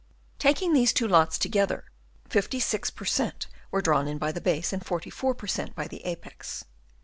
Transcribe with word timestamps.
Taking 0.39 0.73
these 0.73 0.93
two 0.93 1.07
lots 1.07 1.37
together, 1.37 1.85
56 2.27 2.89
per 2.89 3.05
cent, 3.05 3.45
were 3.69 3.83
drawn 3.83 4.07
in 4.07 4.17
by 4.17 4.31
the 4.31 4.41
base, 4.41 4.73
and 4.73 4.83
44 4.83 5.35
per 5.35 5.45
cent, 5.45 5.75
by 5.75 5.87
the 5.87 6.03
apex. 6.05 6.65